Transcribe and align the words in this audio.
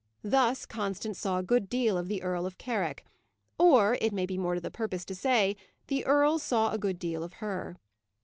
Thus 0.23 0.65
Constance 0.65 1.19
saw 1.19 1.37
a 1.37 1.43
good 1.43 1.69
deal 1.69 1.95
of 1.95 2.07
the 2.07 2.23
Earl 2.23 2.47
of 2.47 2.57
Carrick; 2.57 3.05
or, 3.59 3.99
it 4.01 4.11
may 4.11 4.25
be 4.25 4.35
more 4.35 4.55
to 4.55 4.59
the 4.59 4.71
purpose 4.71 5.05
to 5.05 5.13
say, 5.13 5.55
the 5.85 6.03
earl 6.07 6.39
saw 6.39 6.71
a 6.71 6.79
good 6.79 6.97
deal 6.97 7.21
of 7.21 7.33
her. 7.33 7.77